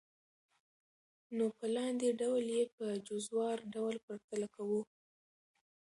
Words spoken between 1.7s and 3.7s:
لاندي ډول ئي په جزوار